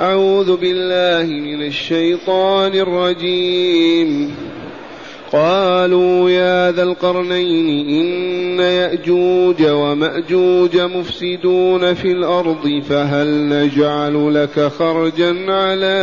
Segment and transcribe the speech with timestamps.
[0.00, 4.34] أعوذ بالله من الشيطان الرجيم.
[5.32, 16.00] قالوا يا ذا القرنين إن يأجوج ومأجوج مفسدون في الأرض فهل نجعل لك خرجا على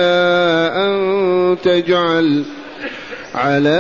[0.76, 2.44] أن تجعل
[3.36, 3.80] على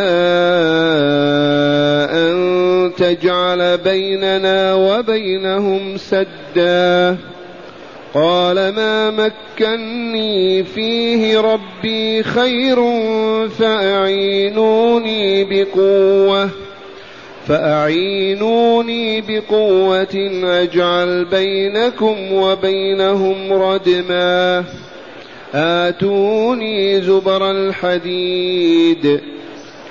[2.11, 7.17] أن تجعل بيننا وبينهم سدا؟
[8.17, 12.75] قال ما مكني فيه ربي خير
[13.59, 16.49] فأعينوني بقوة
[17.47, 24.63] فأعينوني بقوة أجعل بينكم وبينهم ردما
[25.53, 29.21] آتوني زبر الحديد.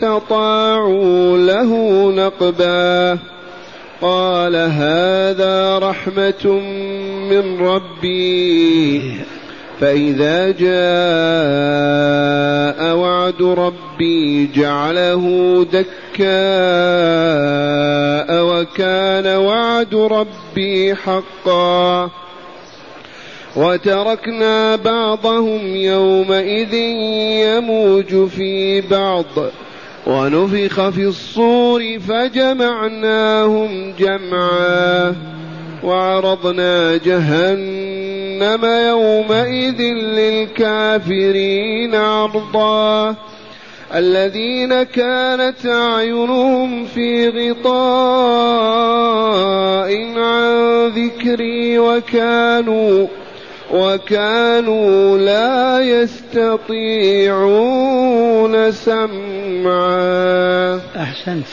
[0.00, 1.72] استطاعوا له
[2.12, 3.18] نقبا.
[4.02, 6.60] قال هذا رحمة
[7.30, 9.02] من ربي.
[9.80, 10.70] فإذا جاء
[12.96, 16.30] وعد ربي جعله دكاء
[18.44, 22.10] وكان وعد ربي حقا.
[23.56, 26.74] وتركنا بعضهم يومئذ
[27.44, 29.24] يموج في بعض.
[30.06, 35.14] ونفخ في الصور فجمعناهم جمعا
[35.84, 43.14] وعرضنا جهنم يومئذ للكافرين عرضا.
[43.94, 47.70] الذين كانت أعينهم في غطاء
[50.16, 53.06] عن ذكري وكانوا
[53.72, 56.72] وكانوا لا يستطيعون
[58.72, 59.39] سمعا.
[60.96, 61.46] أحسنت.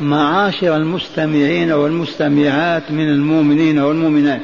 [0.00, 4.40] معاشر المستمعين والمستمعات من المؤمنين والمؤمنات.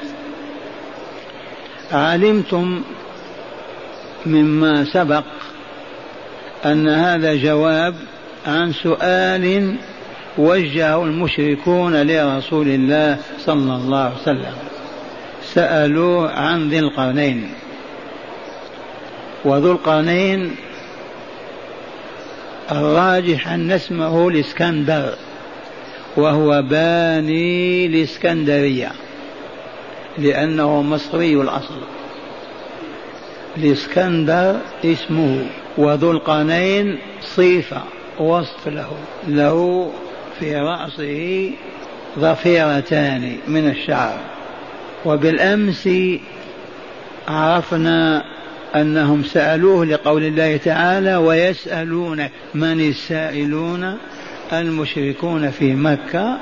[1.93, 2.83] علمتم
[4.27, 5.25] مما سبق
[6.65, 7.95] أن هذا جواب
[8.47, 9.77] عن سؤال
[10.39, 14.55] وجهه المشركون لرسول الله صلى الله عليه وسلم.
[15.55, 17.53] سالوه عن ذي القرنين.
[19.45, 20.57] وذو القرنين
[22.73, 25.15] الراجح أن اسمه الإسكندر
[26.17, 28.93] وهو باني الإسكندرية
[30.19, 31.81] لأنه مصري الأصل.
[33.57, 35.47] الإسكندر اسمه
[35.79, 37.83] وذو القرنين صيفة
[38.19, 38.91] وصف له
[39.29, 39.91] له
[40.41, 41.51] في رأسه
[42.19, 44.19] ضفيرتان من الشعر.
[45.05, 45.89] وبالأمس
[47.29, 48.25] عرفنا
[48.75, 53.99] أنهم سألوه لقول الله تعالى ويسألونك من السائلون
[54.53, 56.39] المشركون في مكة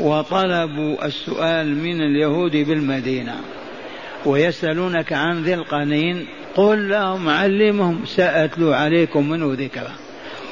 [0.00, 3.34] وطلبوا السؤال من اليهود بالمدينة
[4.26, 9.92] ويسألونك عن ذي القنين قل لهم علمهم سأتلو عليكم منه ذكرا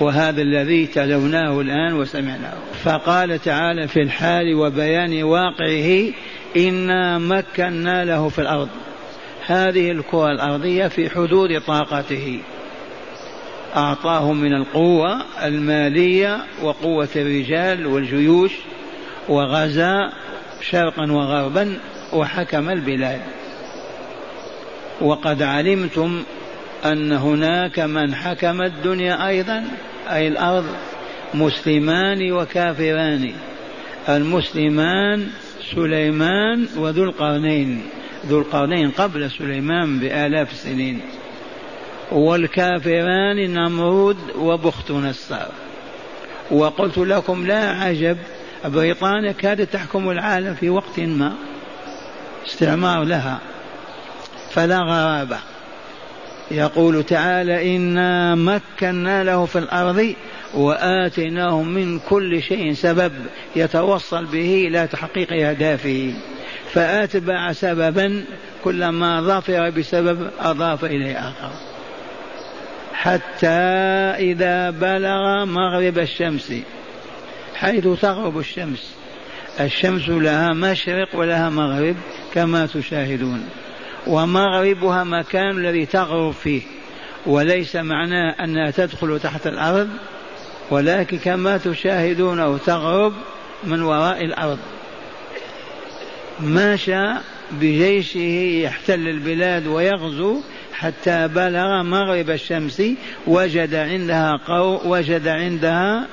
[0.00, 2.54] وهذا الذي تلوناه الآن وسمعناه.
[2.84, 6.12] فقال تعالى في الحال وبيان واقعه
[6.56, 8.68] إنا مكنا له في الأرض.
[9.46, 12.40] هذه الكرة الأرضية في حدود طاقته.
[13.76, 18.52] أعطاه من القوة المالية وقوة الرجال والجيوش
[19.28, 20.12] وغزا
[20.60, 21.78] شرقا وغربا
[22.12, 23.20] وحكم البلاد.
[25.00, 26.22] وقد علمتم
[26.84, 29.64] أن هناك من حكم الدنيا أيضا
[30.10, 30.66] أي الأرض
[31.34, 33.32] مسلمان وكافران.
[34.08, 35.26] المسلمان
[35.74, 37.82] سليمان وذو القرنين.
[38.28, 41.00] ذو القرنين قبل سليمان بآلاف السنين.
[42.12, 45.52] والكافران نمرود وبخت نصار.
[46.50, 48.18] وقلت لكم لا عجب
[48.64, 51.32] بريطانيا كادت تحكم العالم في وقت ما.
[52.46, 53.40] استعمار لها.
[54.50, 55.38] فلا غرابة.
[56.50, 60.14] يقول تعالى إنا مكنا له في الأرض
[60.54, 63.12] وآتيناه من كل شيء سبب
[63.56, 66.14] يتوصل به إلى تحقيق أهدافه.
[66.74, 68.24] فأتبع سببا
[68.64, 71.50] كلما ظفر بسبب أضاف إليه آخر.
[72.94, 73.48] حتى
[74.18, 76.52] إذا بلغ مغرب الشمس
[77.54, 78.94] حيث تغرب الشمس.
[79.60, 81.96] الشمس لها مشرق ولها مغرب
[82.34, 83.48] كما تشاهدون.
[84.06, 86.62] ومغربها مكان الذي تغرب فيه.
[87.26, 89.88] وليس معناه أنها تدخل تحت الأرض
[90.70, 93.12] ولكن كما تشاهدونه تغرب
[93.64, 94.58] من وراء الأرض.
[96.40, 97.04] ماشى
[97.52, 98.18] بجيشه
[98.64, 100.40] يحتل البلاد ويغزو
[100.72, 102.82] حتى بلغ مغرب الشمس
[103.26, 106.06] وجد عندها قو وجد عندها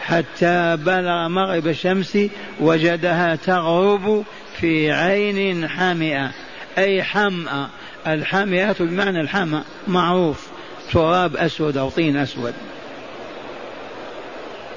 [0.00, 2.18] حتى بلغ مغرب الشمس
[2.60, 4.24] وجدها تغرب
[4.60, 6.30] في عين حامئة
[6.78, 7.68] أي حمأة
[8.06, 10.48] الحامئة بمعنى الحمأ معروف.
[10.92, 12.54] تراب أسود أو طين أسود.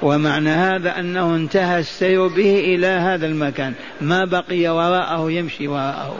[0.02, 3.74] ومعنى هذا أنه انتهى السير به إلى هذا المكان.
[4.00, 6.16] ما بقي وراءه يمشي وراءه.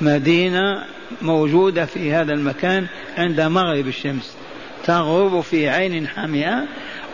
[0.00, 0.84] مدينة
[1.22, 2.86] موجودة في هذا المكان
[3.18, 4.36] عند مغرب الشمس.
[4.84, 6.64] تغرب في عين حامئة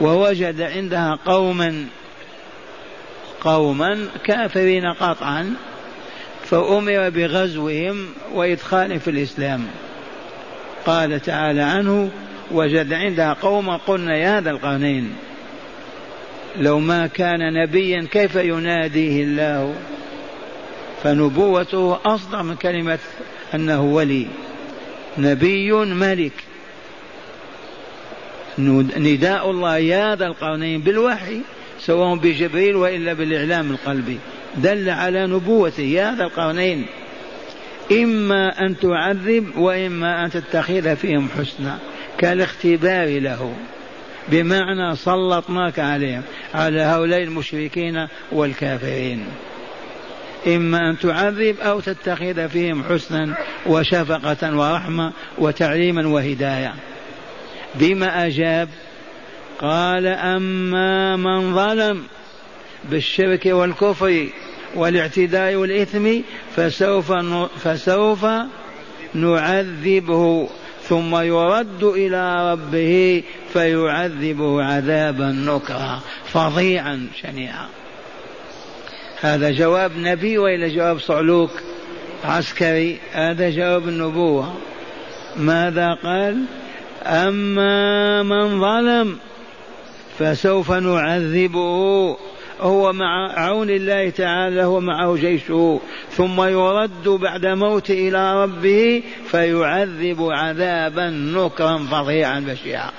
[0.00, 1.86] ووجد عندها قوما
[3.40, 5.54] قوما كافرين قطعا
[6.44, 9.66] فأمر بغزوهم وإدخالهم في الإسلام.
[10.86, 12.10] قال تعالى عنه
[12.50, 15.12] وجد عندها قوما قلنا يا ذا القرنين
[16.60, 19.74] لو ما كان نبيا كيف يناديه الله؟
[21.02, 22.98] فنبوته أصدق من كلمة
[23.54, 24.26] أنه ولي
[25.18, 26.32] نبي ملك.
[28.98, 31.40] نداء الله يا ذا القرنين بالوحي
[31.80, 34.18] سواء بجبريل وإلا بالإعلام القلبي.
[34.56, 36.86] دل على نبوته يا ذا القرنين.
[37.92, 41.78] إما أن تعذب وإما أن تتخذ فيهم حسنا.
[42.18, 43.54] كالاختبار له
[44.28, 46.22] بمعنى سلطناك عليهم
[46.54, 49.26] على هؤلاء المشركين والكافرين.
[50.46, 56.74] إما أن تعذب أو تتخذ فيهم حسنا وشفقة ورحمة وتعليما وهداية.
[57.74, 58.68] بما أجاب
[59.58, 62.02] قال أما من ظلم
[62.90, 64.26] بالشرك والكفر
[64.74, 66.20] والاعتداء والإثم
[66.56, 67.12] فسوف
[67.64, 68.26] فسوف
[69.14, 70.48] نعذبه.
[70.88, 73.22] ثم يرد إلى ربه
[73.52, 77.66] فيعذبه عذابا نكرا فظيعا شنيعا.
[79.20, 81.50] هذا جواب نبي وإلا جواب صعلوك
[82.24, 84.54] عسكري؟ هذا جواب النبوة.
[85.36, 86.44] ماذا قال؟
[87.06, 89.18] أما من ظلم
[90.18, 92.16] فسوف نعذبه.
[92.60, 95.80] هو مع عون الله تعالى هو معه جيشه.
[96.10, 102.90] ثم يرد بعد موته إلى ربه فيعذب عذابا نكرا فظيعا بشعا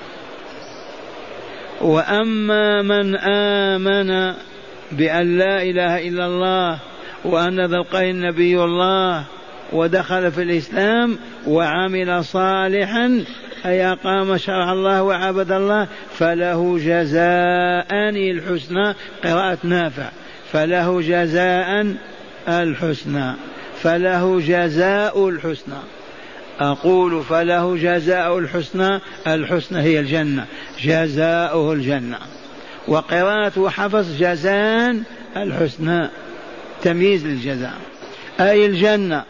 [1.80, 4.34] وأما من آمن
[4.92, 6.78] بأن لا إله إلا الله
[7.24, 9.24] وأن ذا القين نبي الله
[9.72, 13.24] ودخل في الإسلام وعمل صالحا
[13.66, 15.86] أي أقام شرع الله وعبد الله
[16.18, 17.86] فله جزاء
[18.30, 18.94] الحسنى.
[19.24, 20.08] قراءة نافع.
[20.52, 21.94] فله جزاء
[22.48, 23.32] الحسنى.
[23.82, 25.78] فله جزاء الحسنى.
[26.60, 29.00] أقول فله جزاء الحسنى.
[29.26, 30.44] الحسنى هي الجنة.
[30.82, 32.18] جزاؤه الجنة.
[32.88, 35.02] وقراءة حفظ جزاء
[35.36, 36.08] الحسنى.
[36.82, 37.74] تمييز للجزاء.
[38.40, 39.22] أي الجنة؟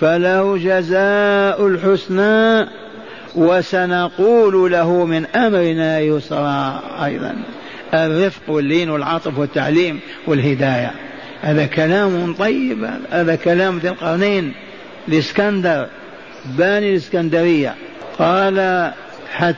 [0.00, 2.81] فله جزاء الحسنى.
[3.34, 7.36] وسنقول له من أمرنا يسرا أيضا.
[7.94, 10.90] الرفق واللين والعطف والتعليم والهداية.
[11.42, 14.52] هذا كلام طيب هذا كلام ذي القرنين
[15.08, 15.86] الإسكندر
[16.58, 17.74] باني الإسكندرية.
[18.18, 18.90] قال
[19.32, 19.56] حت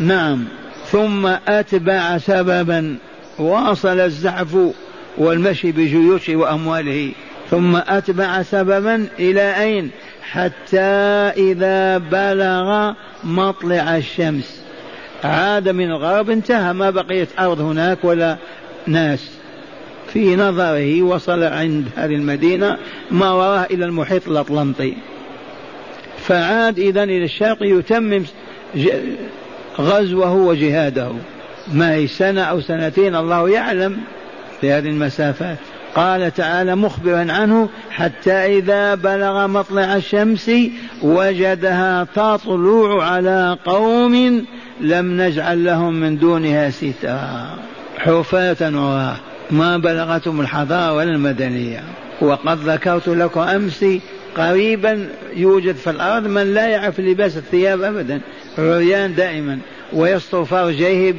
[0.00, 0.44] نعم.
[0.90, 2.96] ثم أتبع سببا
[3.38, 4.56] واصل الزعف
[5.18, 7.12] والمشي بجيوشه وأمواله.
[7.50, 9.90] ثم أتبع سببا إلى أين؟
[10.22, 10.80] حتى
[11.36, 12.92] إذا بلغ
[13.24, 14.62] مطلع الشمس.
[15.24, 18.36] عاد من الغرب انتهى ما بقيت أرض هناك ولا
[18.86, 19.30] ناس.
[20.12, 22.78] في نظره وصل عند هذه المدينة
[23.10, 24.94] ما وراه إلى المحيط الأطلنطي.
[26.18, 28.24] فعاد إذا إلى الشرق يتمم
[29.80, 31.12] غزوه وجهاده.
[31.72, 33.98] ما هي سنة أو سنتين الله يعلم.
[34.60, 35.58] في هذه المسافات.
[35.94, 40.50] قال تعالى مخبرا عنه حتى إذا بلغ مطلع الشمس
[41.02, 44.44] وجدها تطلع على قوم
[44.80, 47.58] لم نجعل لهم من دونها سترا.
[47.98, 49.16] حفاة عراه
[49.50, 51.82] ما بلغتهم الحضارة ولا المدنية.
[52.20, 53.84] وقد ذكرت لكم أمس
[54.36, 58.20] قريبا يوجد في الأرض من لا يعرف لباس الثياب أبدا.
[58.58, 59.58] عريان دائما.
[59.92, 61.12] ويسطر فرجيه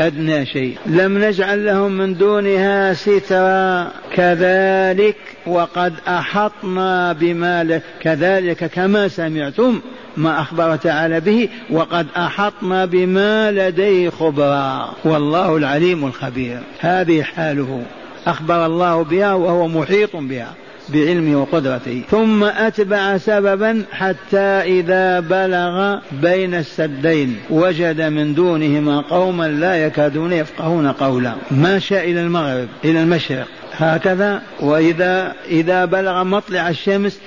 [0.00, 0.76] أدنى شيء.
[0.86, 3.90] لم نجعل لهم من دونها سترا.
[4.14, 9.80] كذلك وقد أحطنا بما كذلك كما سمعتم
[10.16, 14.94] ما أخبر تعالى به وقد أحطنا بما لديه خبرا.
[15.04, 16.58] والله العليم الخبير.
[16.80, 17.82] هذه حاله.
[18.26, 20.54] أخبر الله بها وهو محيط بها.
[20.94, 22.02] بعلمه وقدرته.
[22.10, 27.36] ثم أتبع سببا حتى إذا بلغ بين السدين.
[27.50, 31.34] وجد من دونهما قوما لا يكادون يفقهون قولا.
[31.50, 33.46] ماشى إلى المغرب إلى المشرق.
[33.78, 37.20] هكذا وإذا إذا بلغ مطلع الشمس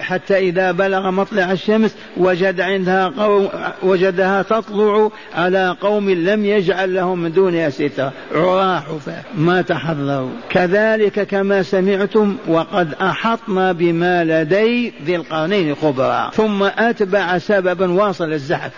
[0.00, 3.48] حتى إذا بلغ مطلع الشمس وجد عندها قوم
[3.82, 11.26] وجدها تطلع على قوم لم يجعل لهم من دونها سترة عراة حفاة ما تحضروا كذلك
[11.26, 18.72] كما سمعتم وقد أحطنا بما لدي ذي القرنين خبرا ثم أتبع سببا واصل الزحف.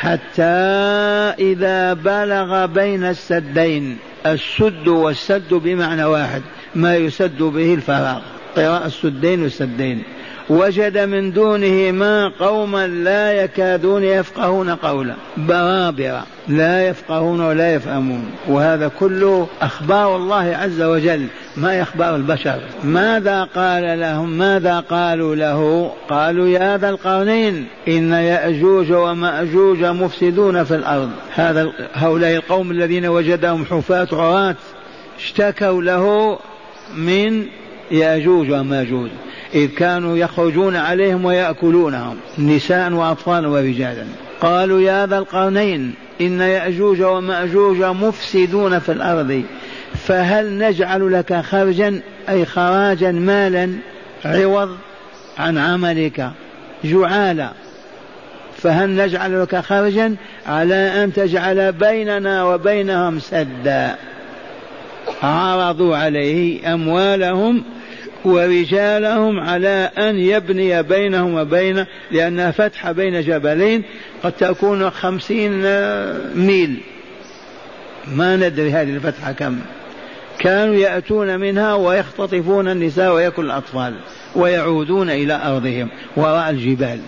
[0.00, 0.42] حتى
[1.38, 6.42] إذا بلغ بين السدين السد والسد بمعنى واحد
[6.74, 8.20] ما يسد به الفراغ.
[8.56, 10.02] قراءة السدين والسدين.
[10.50, 15.14] وجد من دونهما قوما لا يكادون يفقهون قولا.
[15.36, 18.24] برابرة لا يفقهون ولا يفهمون.
[18.48, 21.26] وهذا كله أخبار الله عز وجل.
[21.56, 28.92] ما أخبار البشر؟ ماذا قال لهم؟ ماذا قالوا له؟ قالوا يا ذا القرنين إن يأجوج
[28.92, 31.10] ومأجوج مفسدون في الأرض.
[31.34, 34.56] هذا هؤلاء القوم الذين وجدهم حفاة عراة
[35.18, 36.38] اشتكوا له
[36.96, 37.46] من
[37.90, 39.10] يأجوج ومأجوج.
[39.54, 44.04] إذ كانوا يخرجون عليهم ويأكلونهم نساء وأطفال ورجالا.
[44.40, 49.42] قالوا يا ذا القرنين إن يأجوج ومأجوج مفسدون في الأرض
[49.94, 53.70] فهل نجعل لك خرجا؟ أي خراجا مالا؟
[54.24, 54.76] عوض
[55.38, 56.30] عن عملك.
[56.84, 57.50] جعالا.
[58.56, 63.96] فهل نجعل لك خرجا؟ على أن تجعل بيننا وبينهم سدا.
[65.22, 67.64] عرضوا عليه أموالهم
[68.24, 73.82] ورجالهم على أن يبني بينهم وبين لأنها فتحة بين جبلين
[74.22, 75.52] قد تكون خمسين
[76.34, 76.80] ميل.
[78.06, 79.58] ما ندري هذه الفتحة كم.
[80.38, 83.94] كانوا يأتون منها ويختطفون النساء ويأكل الأطفال
[84.34, 86.98] ويعودون إلى أرضهم وراء الجبال.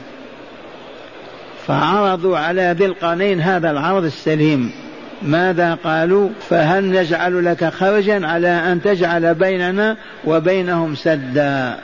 [1.66, 4.85] فعرضوا على ذي القرنين هذا العرض السليم.
[5.22, 11.78] ماذا قالوا؟ فهل نجعل لك خرجا على أن تجعل بيننا وبينهم سدا؟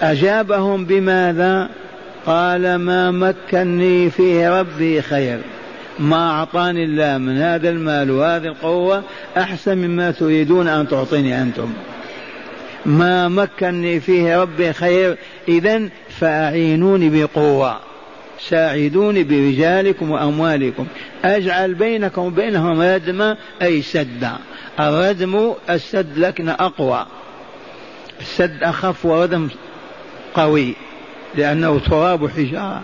[0.00, 1.68] أجابهم بماذا؟
[2.26, 5.38] قال ما مكني فيه ربي خير.
[5.98, 9.02] ما أعطاني الله من هذا المال وهذه القوة
[9.36, 11.72] أحسن مما تريدون أن تعطيني أنتم.
[12.86, 15.16] ما مكني فيه ربي خير.
[15.48, 15.88] اذا
[16.20, 17.76] فأعينوني بقوة.
[18.40, 20.86] ساعدوني برجالكم وأموالكم.
[21.24, 24.32] أجعل بينكم وبينهم ردما أي سدا
[24.80, 27.06] الردم السد لكن أقوى.
[28.20, 29.48] السد أخف وردم
[30.34, 30.74] قوي
[31.34, 32.82] لأنه تراب حجارة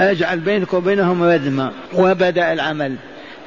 [0.00, 2.96] أجعل بينكم وبينهم ردما وبدأ العمل.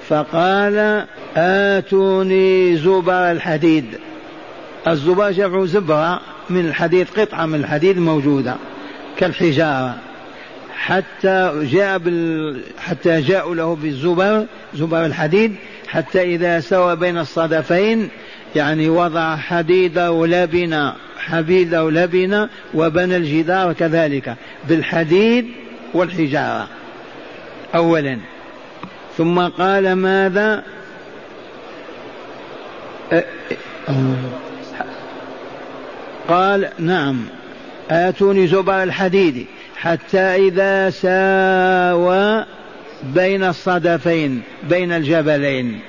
[0.07, 1.05] فقال
[1.38, 3.86] آتوني زبر الحديد.
[4.88, 8.55] الزبر جمع زبرة من الحديد قطعة من الحديد موجودة
[9.17, 9.95] كالحجارة.
[10.75, 12.62] حتى جاء بال...
[12.77, 15.55] حتى جاءوا له بالزبر زبر الحديد
[15.88, 18.10] حتى إذا سوى بين الصدفين
[18.55, 24.36] يعني وضع حديد ولبن حديد ولبن وبنى الجدار كذلك
[24.70, 25.48] بالحديد
[25.94, 26.67] والحجارة
[27.75, 28.17] أولا.
[29.17, 30.63] ثم قال ماذا؟
[36.27, 37.25] قال نعم
[37.89, 39.46] آتوني زبر الحديد.
[39.75, 42.46] حتى إذا ساوى
[43.03, 45.79] بين الصدفين بين الجبلين.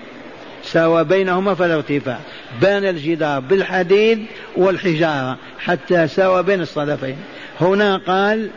[0.64, 2.19] ساوى بينهما فلا ارتفاع
[2.61, 4.26] بان الجدار بالحديد
[4.57, 7.16] والحجارة حتى ساوى بين الصدفين.
[7.61, 8.50] هنا قال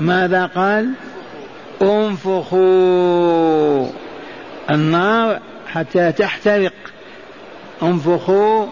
[0.00, 0.90] ماذا قال؟
[1.82, 2.60] انفخوا
[4.70, 6.72] النار حتى تحترق.
[7.82, 8.66] انفخوا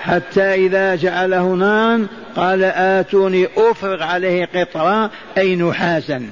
[0.00, 6.26] حتى إذا جعله نارا قال آتوني أفرغ عليه قطرا أي نحاسا.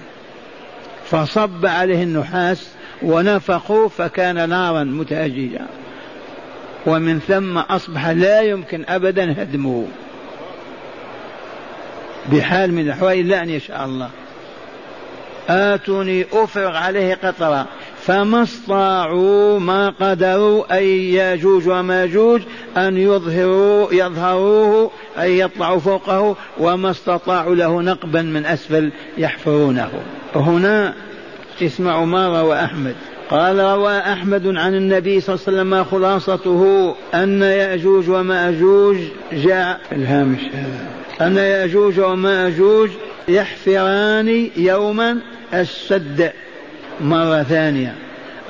[1.04, 2.68] فصب عليه النحاس
[3.02, 5.66] ونفخوا فكان نارا متأججا.
[6.86, 9.86] ومن ثم أصبح لا يمكن أبدا هدمه.
[12.32, 14.10] بحال من الأحوال إلا أن يشاء الله.
[15.48, 17.66] آتوني أفرغ عليه قطرا
[18.02, 22.42] فما استطاعوا ما قدروا أي ياجوج وماجوج
[22.76, 29.90] أن يظهروا يظهروه أي يطلعوا فوقه وما استطاعوا له نقبا من أسفل يحفرونه.
[30.34, 30.94] هنا
[31.62, 32.94] اسمعوا ما روى أحمد.
[33.30, 38.96] قال روى أحمد عن النبي صلى الله عليه وسلم خلاصته أن يأجوج ومأجوج
[39.32, 40.40] جاء الهامش
[41.20, 42.90] أن يأجوج ومأجوج
[43.28, 45.18] يحفران يوما
[45.54, 46.32] السد
[47.00, 47.94] مرة ثانية.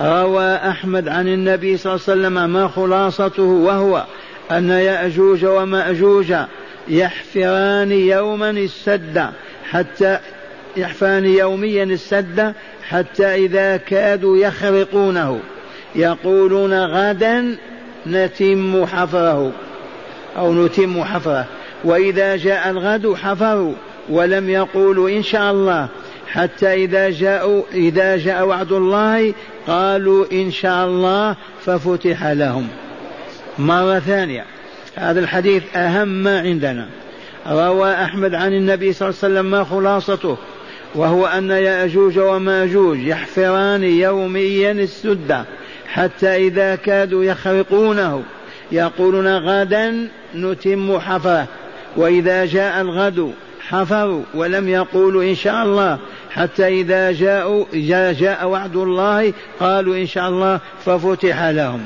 [0.01, 4.05] روى أحمد عن النبي صلى الله عليه وسلم ما خلاصته وهو
[4.51, 6.35] أن يأجوج ومأجوج
[6.89, 9.27] يحفران يوما السد
[9.71, 10.19] حتى
[10.77, 12.55] يحفران يوميا السد
[12.89, 15.41] حتى إذا كادوا يخرقونه.
[15.95, 17.57] يقولون غدا
[18.07, 19.53] نتم حفره
[20.37, 21.45] أو نتم حفره.
[21.85, 23.75] وإذا جاء الغد حفروا
[24.09, 25.89] ولم يقولوا إن شاء الله.
[26.29, 29.35] حتى إذا جاءوا إذا جاء وعد الله
[29.67, 32.69] قالوا إن شاء الله ففتح لهم.
[33.59, 34.45] مرة ثانية.
[34.95, 36.89] هذا الحديث أهم ما عندنا.
[37.47, 40.37] روى أحمد عن النبي صلى الله عليه وسلم ما خلاصته
[40.95, 45.45] وهو أن يأجوج ومأجوج يحفران يوميا السدة
[45.89, 48.23] حتى إذا كادوا يخرقونه.
[48.73, 51.47] يقولون غدا نتم حفرة
[51.97, 53.33] وإذا جاء الغد
[53.69, 55.99] حفروا ولم يقولوا إن شاء الله
[56.37, 57.65] حتى إذا جاءوا
[58.13, 61.81] جاء, وعد الله قالوا إن شاء الله ففتح لهم.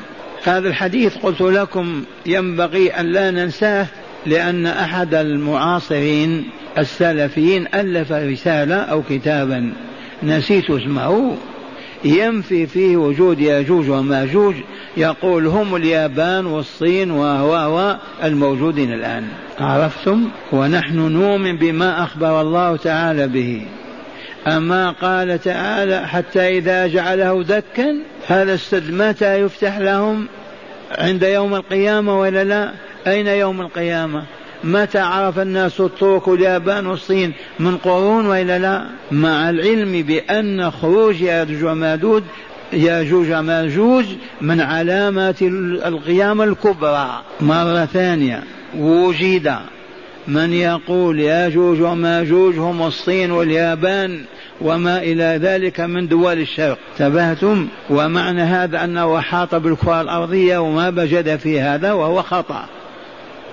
[0.45, 3.87] هذا الحديث قلت لكم ينبغي أن لا ننساه
[4.27, 6.45] لأن أحد المعاصرين
[6.79, 9.73] السلفيين ألف رسالة أو كتابا.
[10.23, 11.37] نسيت اسمه.
[12.05, 14.55] ينفي فيه وجود ياجوج وماجوج.
[14.97, 19.25] يقول هم اليابان والصين و الموجودين الآن.
[19.61, 23.63] عرفتم؟ ونحن نؤمن بما أخبر الله تعالى به.
[24.47, 30.27] أما قال تعالى حتى إذا جعله دكا هذا السد متى يفتح لهم؟
[30.99, 32.73] عند يوم القيامة ولا لا؟
[33.07, 34.23] أين يوم القيامة؟
[34.65, 41.65] متى عرف الناس الطرق اليابان والصين؟ من قرون والا لا؟ مع العلم بأن خروج ياجوج
[41.65, 42.23] وماجوج
[42.73, 44.05] ياجوج وماجوج
[44.41, 47.23] من علامات القيامة الكبرى.
[47.41, 48.43] مرة ثانية.
[48.79, 49.57] وجد.
[50.31, 54.21] من يقول ياجوج وماجوج هم الصين واليابان
[54.61, 56.79] وما إلى ذلك من دول الشرق.
[56.99, 62.65] تبهتم ومعنى هذا أنه أحاط بالكرة الأرضية وما بجد في هذا وهو خطأ.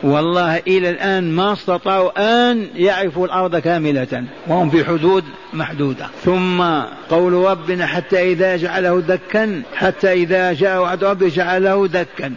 [0.03, 6.07] والله إلى الآن ما استطاعوا أن يعرفوا الأرض كاملة وهم في حدود محدودة.
[6.25, 6.61] ثم
[7.09, 12.33] قول ربنا حتى إذا جعله دكا حتى إذا جاء وعد ربي جعله دكا.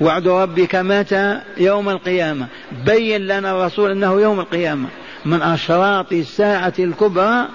[0.00, 2.46] وعد ربك متى؟ يوم القيامة.
[2.86, 4.88] بين لنا الرسول أنه يوم القيامة.
[5.24, 7.48] من أشراط الساعة الكبرى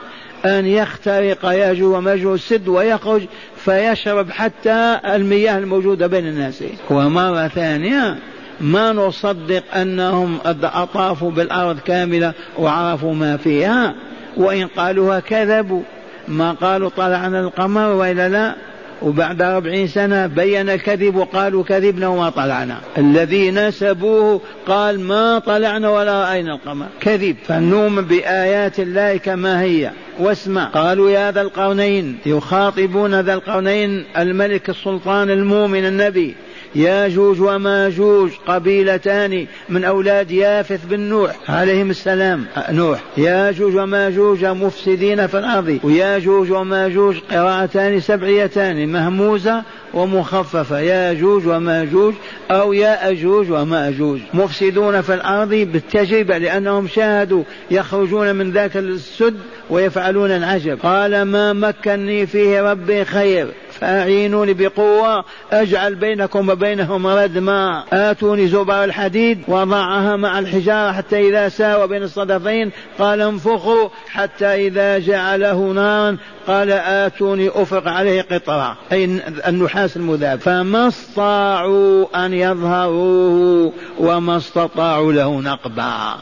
[0.45, 3.21] أن يخترق ياجوج وماجوج السد ويخرج
[3.57, 6.63] فيشرب حتى المياه الموجودة بين الناس.
[6.89, 8.17] ومرة ثانية
[8.61, 13.95] ما نصدق أنهم أطافوا بالأرض كاملة وعرفوا ما فيها
[14.37, 15.83] وإن قالوها كذبوا.
[16.27, 18.55] ما قالوا طلعنا القمر وإلا لا؟
[19.01, 22.77] وبعد أربعين سنة بين الكذب وقالوا كذبنا وما طلعنا.
[22.97, 26.85] الذي نسبوه قال ما طلعنا ولا رأينا القمر.
[27.01, 27.35] كذب.
[27.47, 29.91] فنؤمن بآيات الله كما هي.
[30.19, 30.63] واسمع.
[30.63, 32.17] قالوا يا ذا القرنين.
[32.25, 36.35] يخاطبون ذا القرنين الملك السلطان المؤمن النبي.
[36.75, 42.45] ياجوج وماجوج قبيلتان من أولاد يافث بن نوح عليهم السلام.
[42.69, 42.99] نوح.
[43.17, 45.79] ياجوج وماجوج مفسدين في الأرض.
[45.83, 50.79] وياجوج وماجوج قراءتان سبعيتان مهموزة ومخففة.
[50.79, 52.13] ياجوج وماجوج
[52.51, 59.37] أو يا أجوج وماجوج مفسدون في الأرض بالتجربة لأنهم شاهدوا يخرجون من ذاك السد
[59.69, 60.79] ويفعلون العجب.
[60.83, 63.47] قال ما مكني فيه ربي خير.
[63.79, 67.83] فأعينوني بقوة أجعل بينكم وبينهم ردما.
[67.93, 72.71] آتوني زبر الحديد وضعها مع الحجارة حتى إذا ساوى بين الصدفين.
[72.99, 76.17] قال انفخوا حتى إذا جعله نارا.
[76.47, 78.77] قال آتوني أفرق عليه قطرة.
[78.91, 80.39] أي النحاس المذاب.
[80.39, 86.15] فما استطاعوا أن يظهروه وما استطاعوا له نقبا.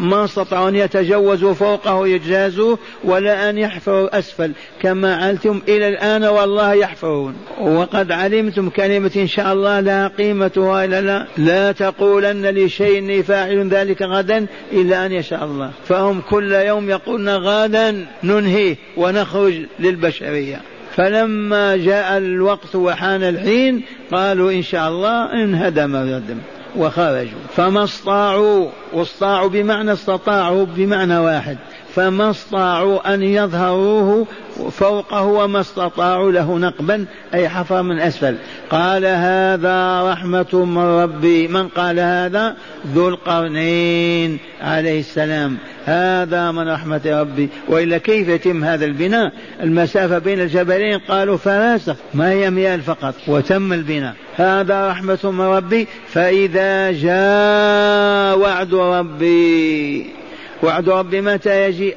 [0.00, 4.52] ما استطاعوا أن يتجوزوا فوقه يجازوا ولا أن يحفروا أسفل.
[4.82, 7.34] كما علمتم إلى الآن والله يحفرون.
[7.60, 11.26] وقد علمتم كلمة إن شاء الله لا قيمتها إلا لا.
[11.36, 15.70] لا تقولن لشيء إني فاعل ذلك غدا إلا أن يشاء الله.
[15.88, 20.60] فهم كل يوم يقولون غدا ننهي ونخرج للبشرية.
[20.96, 26.38] فلما جاء الوقت وحان الحين قالوا إن شاء الله انهدم الردم.
[26.76, 31.58] وخرجوا فما استطاعوا واستطاعوا بمعنى استطاعوا بمعنى واحد.
[31.94, 34.26] فما استطاعوا أن يظهروه
[34.70, 37.04] فوقه وما استطاعوا له نقبا
[37.34, 38.36] أي حفر من أسفل.
[38.70, 41.48] قال هذا رحمة من ربي.
[41.48, 42.56] من قال هذا؟
[42.94, 45.56] ذو القرنين عليه السلام.
[45.84, 47.48] هذا من رحمة ربي.
[47.68, 53.72] وإلا كيف يتم هذا البناء؟ المسافة بين الجبلين قالوا فراسخ ما هي ميال فقط وتم
[53.72, 54.14] البناء.
[54.36, 55.88] هذا رحمة من ربي.
[56.08, 60.23] فإذا جاء وعد ربي.
[60.64, 61.94] وعد ربي متى يجي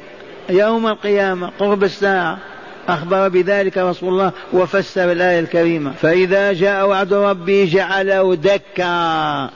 [0.49, 2.37] يوم القيامة؟ قرب الساعة.
[2.87, 5.91] أخبر بذلك رسول الله وفسر الآية الكريمة.
[5.91, 9.49] فإذا جاء وعد ربي جعله دكا.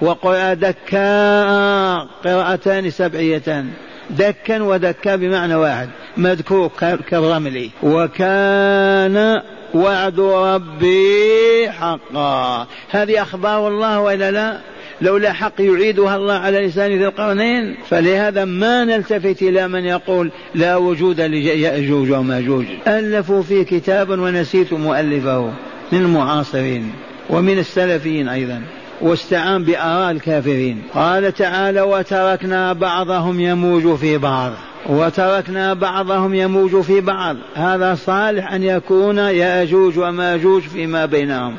[0.00, 3.70] وقرأ دكاء قراءتان سبعيتان.
[4.10, 5.88] دكا ودكا بمعنى واحد.
[6.16, 6.70] مذكور
[7.10, 7.70] كالرمل.
[7.82, 9.42] وكان
[9.74, 12.66] وعد ربي حقا.
[12.90, 14.58] هذه أخبار الله وإلا لا؟
[15.00, 20.76] لولا حق يعيدها الله على لسان ذي القرنين فلهذا ما نلتفت إلى من يقول لا
[20.76, 22.64] وجود ليأجوج ومأجوج.
[22.88, 25.52] ألفوا في كتاب ونسيت مؤلفه
[25.92, 26.92] من المعاصرين
[27.30, 28.62] ومن السلفيين أيضا
[29.00, 30.82] واستعان بآراء الكافرين.
[30.94, 34.52] قال تعالى وتركنا بعضهم يموج في بعض.
[34.86, 37.36] وتركنا بعضهم يموج في بعض.
[37.54, 41.56] هذا صالح أن يكون يأجوج ومأجوج فيما بينهم.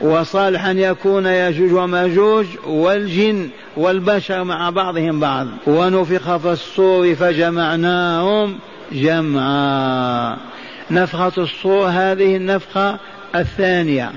[0.00, 5.46] وصالح أن يكون ياجوج وماجوج والجن والبشر مع بعضهم بعض.
[5.66, 8.58] ونفخ في الصور فجمعناهم
[8.92, 10.36] جمعا.
[10.90, 12.98] نفخة الصور هذه النفخة
[13.34, 14.12] الثانية.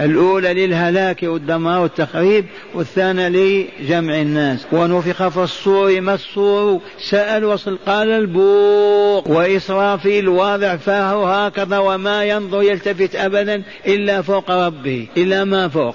[0.00, 4.66] الأولى للهلاك والدمار والتخريب والثانية لجمع الناس.
[4.72, 9.30] ونفخ في الصور ما الصور؟ سأل وصل قال البوق.
[9.30, 15.94] وإسرافيل واضع فاه هكذا وما ينظر يلتفت أبدا إلا فوق ربه إلا ما فوق.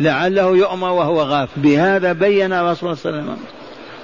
[0.00, 3.36] لعله يؤمر وهو غاف بهذا بين رسول الله صلى الله عليه وسلم.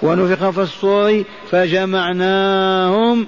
[0.03, 3.27] ونفخ في الصور فجمعناهم.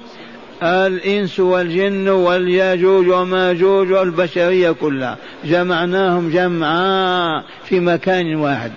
[0.63, 5.17] الإنس والجن والياجوج وماجوج والبشرية كلها.
[5.45, 8.73] جمعناهم جمعا في مكان واحد.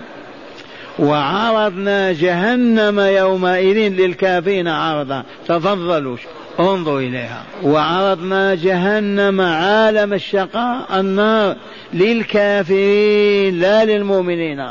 [0.98, 5.22] وعرضنا جهنم يومئذ للكافرين عرضا.
[5.48, 6.16] تفضلوا
[6.60, 7.44] انظروا إليها.
[7.62, 11.56] وعرضنا جهنم عالم الشقاء النار
[11.94, 14.66] للكافرين لا للمؤمنين.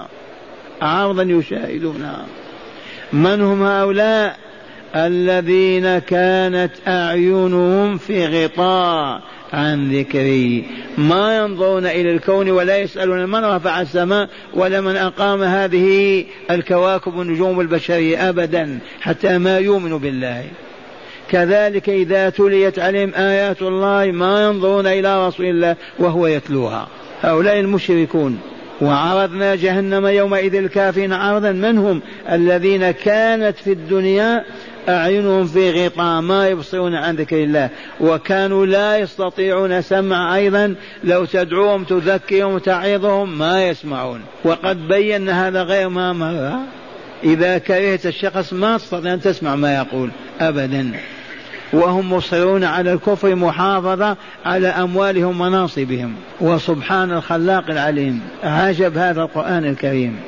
[0.81, 2.25] عرضا يشاهدونها.
[3.13, 4.48] من هم هؤلاء؟
[4.95, 9.21] الذين كانت أعينهم في غطاء
[9.53, 10.65] عن ذكري.
[10.97, 17.59] ما ينظرون إلى الكون ولا يسألون من رفع السماء ولا من أقام هذه الكواكب والنجوم
[17.59, 20.43] البشرية أبدا حتى ما يؤمنوا بالله.
[21.29, 26.87] كذلك إذا تليت عليهم آيات الله ما ينظرون إلى رسول الله وهو يتلوها.
[27.21, 28.39] هؤلاء المشركون.
[28.81, 31.51] وعرضنا جهنم يومئذ الكافرين عرضا.
[31.51, 34.45] من هم؟ الذين كانت في الدنيا
[34.89, 37.69] أعينهم في غطاء ما يبصرون عن ذكر الله.
[38.01, 40.75] وكانوا لا يستطيعون سمع أيضا.
[41.03, 44.21] لو تدعوهم تذكرهم تعظهم ما يسمعون.
[44.43, 46.59] وقد بينا هذا غير ما مر.
[47.23, 50.09] إذا كرهت الشخص ما تستطيع أن تسمع ما يقول.
[50.39, 50.91] أبدا.
[51.73, 58.21] وهم مصرون على الكفر محافظة على أموالهم ومناصبهم وسبحان الخلاق العليم.
[58.43, 60.19] عجب هذا القرآن الكريم.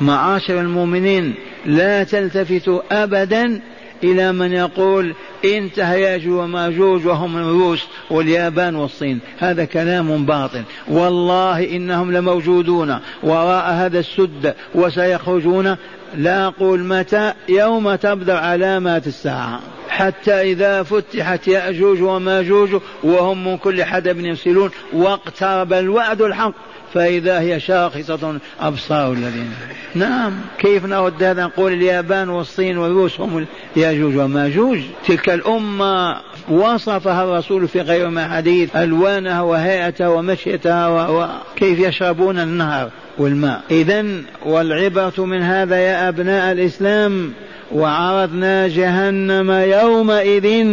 [0.00, 1.34] معاشر المؤمنين
[1.66, 3.60] لا تلتفتوا أبدا
[4.04, 9.20] إلى من يقول انتهى ياجوج وماجوج وهم الروس واليابان والصين.
[9.38, 10.62] هذا كلام باطل.
[10.88, 12.98] والله إنهم لموجودون.
[13.22, 15.76] وراء هذا السد وسيخرجون.
[16.14, 19.60] لا أقول متى يوم تبدأ علامات الساعة.
[19.88, 26.54] حتى إذا فتحت يأجوج وماجوج وهم من كل حدب يصلون واقترب الوعد الحق.
[26.94, 29.50] فإذا هي شاخصة أبصار الذين.
[29.94, 33.46] نعم كيف نرد هذا؟ نقول اليابان والصين والروس هم
[33.76, 42.38] ياجوج وماجوج تلك الأمة وصفها الرسول في غير ما حديث ألوانها وهيئتها ومشيتها وكيف يشربون
[42.38, 43.62] النهر والماء.
[43.70, 44.04] إذا
[44.46, 47.32] والعبرة من هذا يا أبناء الإسلام
[47.72, 50.66] وعرضنا جهنم يومئذ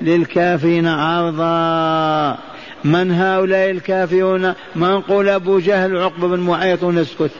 [0.00, 2.38] للكافرين عرضا.
[2.84, 7.30] من هؤلاء الكافرون ما نقول أبو جهل عقبة بن معيط ونسكت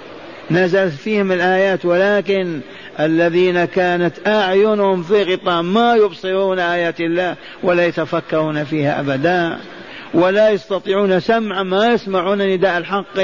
[0.50, 2.61] نزلت فيهم الآيات ولكن
[3.00, 9.59] الذين كانت أعينهم في غطاء ما يبصرون آيات الله ولا يتفكرون فيها أبدا
[10.14, 13.20] ولا يستطيعون سمع ما يسمعون نداء الحق.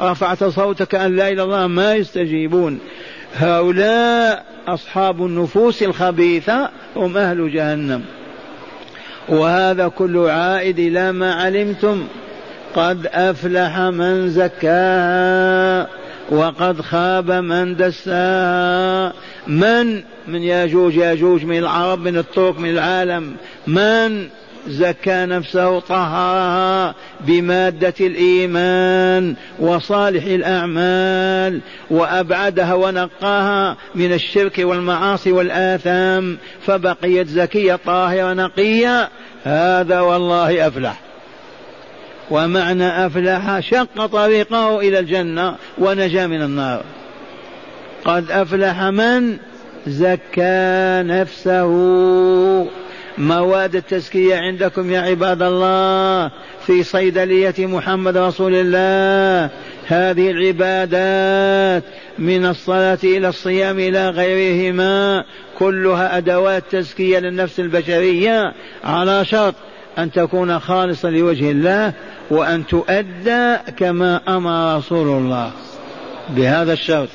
[0.00, 2.78] رفعت صوتك أن لا إله إلا الله ما يستجيبون.
[3.36, 8.04] هؤلاء أصحاب النفوس الخبيثة هم أهل جهنم.
[9.28, 12.06] وهذا كله عائد إلى ما علمتم.
[12.74, 15.88] قد أفلح من زكاها
[16.30, 19.12] وقد خاب من دساها
[19.46, 23.36] من من ياجوج؟ ياجوج من العرب من الترك من العالم.
[23.66, 24.28] من
[24.68, 37.78] زكى نفسه طهرها بمادة الإيمان وصالح الأعمال وأبعدها ونقاها من الشرك والمعاصي والآثام فبقيت زكية
[37.86, 39.08] طاهرة نقية.
[39.44, 41.00] هذا والله أفلح.
[42.30, 46.82] ومعنى أفلح شق طريقه إلى الجنة ونجا من النار.
[48.04, 49.36] قد أفلح من؟
[49.86, 51.70] زكى نفسه.
[53.18, 56.30] مواد التزكية عندكم يا عباد الله
[56.66, 59.50] في صيدلية محمد رسول الله.
[59.86, 61.84] هذه العبادات
[62.18, 65.24] من الصلاة إلى الصيام إلى غيرهما
[65.58, 68.52] كلها أدوات تزكية للنفس البشرية
[68.84, 69.54] على شرط
[69.98, 71.92] أن تكون خالصة لوجه الله
[72.30, 75.50] وأن تؤدى كما أمر رسول الله.
[76.28, 77.08] بهذا الشرط.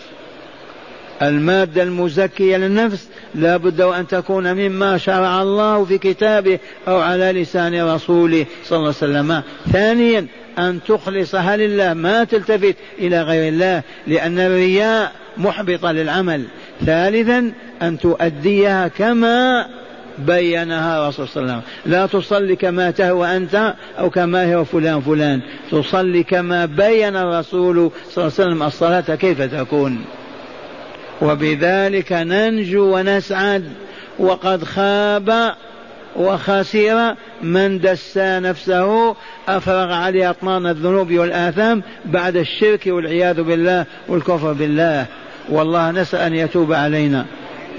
[1.22, 7.84] المادة المزكية للنفس لا بد وأن تكون مما شرع الله في كتابه أو على لسان
[7.94, 9.42] رسوله صلى الله عليه وسلم.
[9.72, 10.26] ثانيا
[10.60, 16.44] أن تخلصها لله ما تلتفت إلى غير الله لأن الرياء محبطة للعمل.
[16.86, 17.52] ثالثا
[17.82, 19.66] أن تؤديها كما
[20.18, 21.92] بينها رسول صلى الله عليه وسلم.
[21.94, 25.42] لا تصلي كما تهوى أنت أو كما هو فلان فلان.
[25.72, 30.06] تصلي كما بين الرسول صلى الله عليه وسلم الصلاة كيف تكون.
[31.22, 33.64] وبذلك ننجو ونسعد
[34.20, 35.54] وقد خاب
[36.16, 39.16] وخسر من دسى نفسه
[39.48, 45.06] أفرغ عليه أطنان الذنوب والآثام بعد الشرك والعياذ بالله والكفر بالله.
[45.50, 47.26] والله نسأل أن يتوب علينا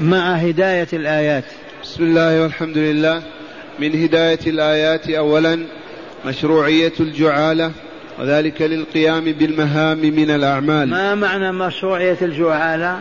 [0.00, 1.44] مع هداية الآيات.
[1.82, 3.22] بسم الله والحمد لله.
[3.78, 5.66] من هداية الآيات أولا
[6.26, 7.72] مشروعية الجعالة
[8.18, 10.88] وذلك للقيام بالمهام من الأعمال.
[10.88, 12.98] ما معنى مشروعية الجعالة؟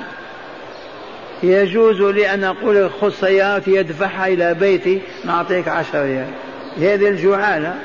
[1.43, 6.27] يجوز لي أن أقول خذ سيارتي يدفعها إلى بيتي نعطيك عشر ريال.
[6.77, 7.75] هذه الجعالة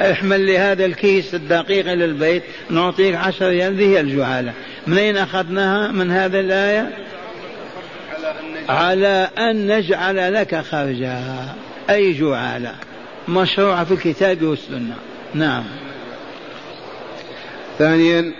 [0.00, 4.52] احمل لي هذا الكيس الدقيق إلى البيت نعطيك عشر ريال هذه هي الجعالة
[4.86, 6.90] منين أخذناها؟ من هذه الآية؟
[8.68, 11.54] على أن نجعل لك خرجها
[11.90, 12.74] أي جعالة
[13.28, 14.96] مشروعة في الكتاب والسنة.
[15.34, 15.64] نعم.
[17.78, 18.32] ثانيا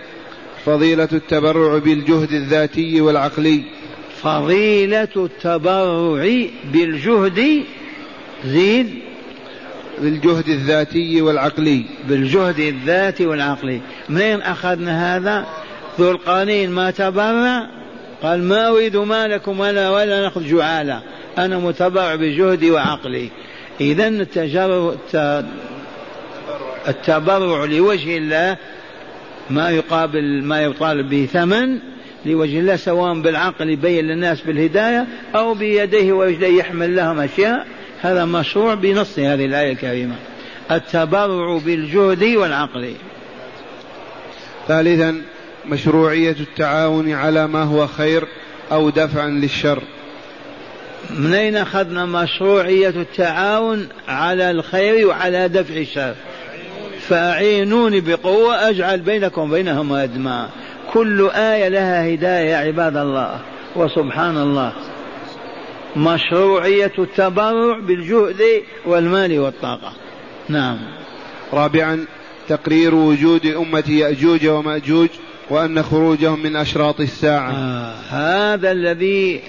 [0.65, 3.63] فضيلة التبرع بالجهد الذاتي والعقلي.
[4.21, 7.63] فضيلة التبرع بالجهد
[8.45, 8.89] زيد
[10.01, 11.85] بالجهد الذاتي والعقلي.
[12.09, 13.81] بالجهد الذاتي والعقلي.
[14.09, 15.45] منين أخذنا هذا؟
[15.99, 17.69] ذو القرنين ما تبرع
[18.23, 21.01] قال ما أريد مالكم ولا ولا نأخذ جعالة
[21.37, 23.29] أنا متبرع بجهدي وعقلي.
[23.81, 24.07] إذا
[26.87, 28.57] التبرع لوجه الله
[29.49, 31.79] ما يقابل ما يطالب به ثمن
[32.25, 37.67] لوجه الله سواء بالعقل يبين للناس بالهداية أو بيديه ورجليه يحمل لهم أشياء.
[38.01, 40.15] هذا مشروع بنص هذه الآية الكريمة.
[40.71, 42.93] التبرع بالجهد والعقل.
[44.67, 45.21] ثالثا
[45.65, 48.27] مشروعية التعاون على ما هو خير
[48.71, 49.83] أو دفعا للشر.
[51.09, 56.15] من أين أخذنا مشروعية التعاون على الخير وعلى دفع الشر؟
[57.09, 60.49] فأعينوني بقوة أجعل بينكم وبينهم ردما
[60.93, 63.39] كل آية لها هداية يا عباد الله
[63.75, 64.73] وسبحان الله.
[65.95, 68.41] مشروعية التبرع بالجهد
[68.85, 69.93] والمال والطاقة.
[70.49, 70.77] نعم.
[71.53, 72.05] رابعا
[72.49, 75.09] تقرير وجود أمة يأجوج ومأجوج
[75.49, 77.51] وأن خروجهم من أشراط الساعة.
[77.51, 79.41] آه هذا الذي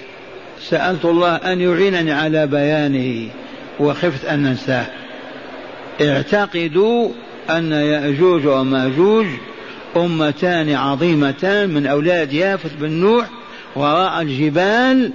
[0.59, 3.29] سألت الله أن يعينني على بيانه
[3.79, 4.85] وخفت أن ننساه
[6.01, 7.09] اعتقدوا
[7.49, 9.25] أن يأجوج ومأجوج
[9.97, 13.25] أمتان عظيمتان من أولاد يافث بن نوح
[13.75, 15.11] وراء الجبال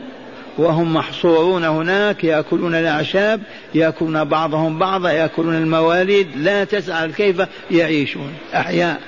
[0.58, 3.40] وهم محصورون هناك يأكلون الأعشاب
[3.74, 9.00] يأكلون بعضهم بعضا يأكلون المواليد لا تسأل كيف يعيشون أحياء.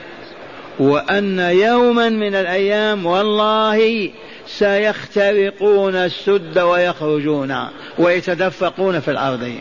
[0.79, 4.11] وأن يوما من الأيام والله
[4.47, 7.57] سيخترقون السد ويخرجون
[7.99, 9.53] ويتدفقون في الأرض.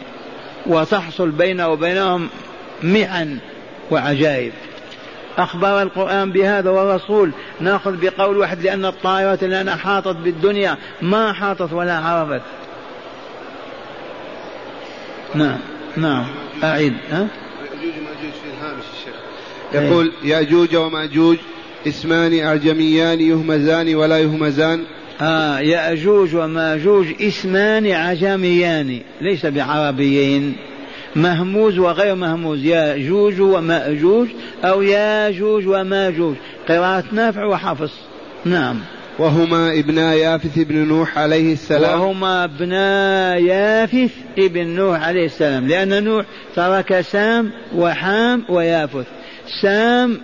[0.66, 2.30] وتحصل بينه وبينهم
[2.84, 3.38] محن
[3.94, 4.52] وعجائب.
[5.38, 11.98] أخبر القرآن بهذا والرسول نأخذ بقول واحد لأن الطائرات الآن أحاطت بالدنيا ما أحاطت ولا
[11.98, 12.42] عرفت
[15.36, 15.58] نعم
[15.98, 16.26] نعم
[16.64, 17.28] أعيد ها؟
[17.72, 19.14] يأجوج ومأجوج في الهامش الشيخ
[19.74, 21.38] يقول يأجوج ومأجوج
[21.88, 24.84] اسمان أعجميان يهمزان ولا يهمزان.
[25.22, 30.56] آه يأجوج ومأجوج اسمان عجميان ليس بعربيين.
[31.16, 34.28] مهموز وغير مهموز ياجوج ومأجوج
[34.64, 36.36] أو ياجوج وماجوج.
[36.70, 37.94] قراءة نافع وحفص
[38.46, 38.80] نعم.
[39.20, 42.00] وهما ابنا يافث بن نوح عليه السلام.
[42.00, 45.68] وهما ابنا يافث ابن نوح عليه السلام.
[45.68, 49.06] لأن نوح ترك سام وحام ويافث.
[49.62, 50.20] سام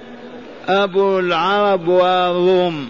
[0.68, 2.90] أبو العرب والروم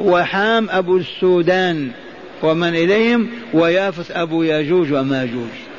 [0.00, 1.88] وحام أبو السودان
[2.42, 5.69] ومن إليهم؟ ويافث أبو ياجوج وماجوج.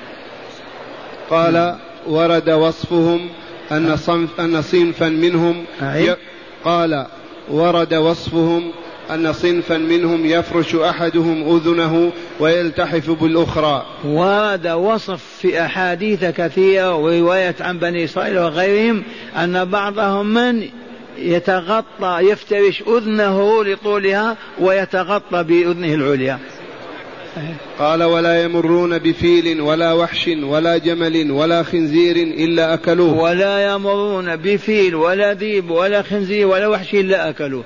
[1.32, 1.76] قال
[2.08, 3.30] ورد وصفهم
[3.72, 5.66] أن صنف أن صنفا منهم.
[6.66, 7.06] قال
[7.50, 8.72] ورد وصفهم
[9.12, 13.86] أن صنفا منهم يفرش أحدهم أذنه ويلتحف بالأخرى.
[14.06, 19.04] ورد وصف في أحاديث كثيرة ورواية عن بني إسرائيل وغيرهم
[19.38, 20.68] أن بعضهم من
[21.18, 26.40] يتغطى يفترش أذنه لطولها ويتغطى بأذنه العليا.
[27.80, 33.14] قال ولا يمرون بفيل ولا وحش ولا جمل ولا خنزير إلا أكلوه.
[33.14, 37.64] ولا يمرون بفيل ولا ذيب ولا خنزير ولا وحش إلا أكلوه.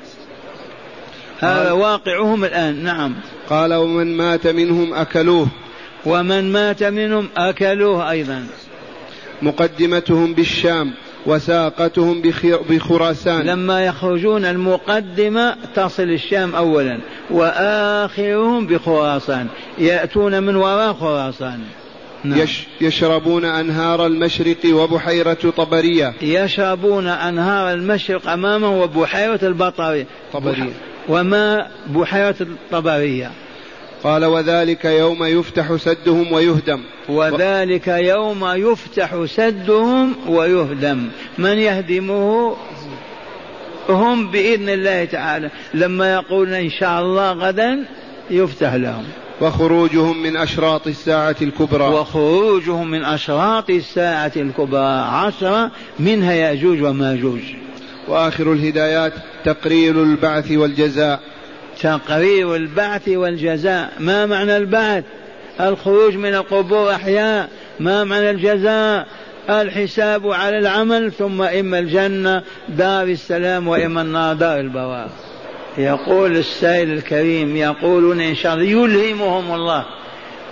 [1.39, 3.15] هذا واقعهم الآن نعم.
[3.49, 5.47] قال ومن مات منهم أكلوه.
[6.06, 8.47] ومن مات منهم أكلوه أيضا.
[9.41, 10.93] مقدمتهم بالشام.
[11.26, 12.22] وساقتهم
[12.70, 13.46] بخراسان.
[13.46, 17.00] لما يخرجون المقدمة تصل الشام أولا
[17.32, 19.48] وآخرهم بخراسان.
[19.78, 21.60] يأتون من وراء خراسان.
[22.24, 22.40] نعم.
[22.40, 26.14] يش يشربون أنهار المشرق وبحيرة طبرية.
[26.22, 30.74] يشربون أنهار المشرق أمامه وبحيرة البطرية طبرية.
[31.10, 33.32] وما بحيرة الطبرية.
[34.06, 36.80] قال وذلك يوم يفتح سدهم ويهدم.
[37.10, 41.08] وذلك يوم يفتح سدهم ويهدم.
[41.38, 42.56] من يهدمه؟
[43.89, 45.50] هم بإذن الله تعالى.
[45.74, 47.86] لما يقولون إن شاء الله غدا
[48.30, 49.04] يفتح لهم.
[49.41, 51.84] وخروجهم من أشراط الساعة الكبرى.
[51.84, 55.06] وخروجهم من أشراط الساعة الكبرى.
[55.10, 57.41] عشرة منها يأجوج ومأجوج.
[58.08, 59.13] وآخر الهدايات
[59.46, 61.20] تقرير البعث والجزاء.
[61.82, 63.94] تقرير البعث والجزاء.
[64.00, 65.04] ما معنى البعث؟
[65.60, 67.50] الخروج من القبور أحياء.
[67.80, 69.08] ما معنى الجزاء؟
[69.50, 75.10] الحساب على العمل ثم إما الجنة دار السلام وإما النار دار البوار
[75.78, 79.86] يقول السائل الكريم يقولون إن شاء الله يلهمهم الله.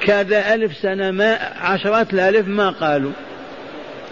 [0.01, 3.11] كذا ألف سنة ما عشرات الألف ما قالوا.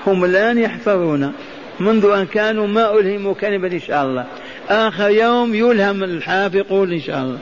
[0.08, 1.34] هم الآن يحفرون.
[1.80, 4.26] منذ أن كانوا ما ألهموا كلمة إن شاء الله.
[4.72, 7.40] آخر يوم يلهم الحافظ يقول إن شاء الله.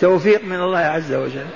[0.00, 1.46] توفيق من الله عز وجل.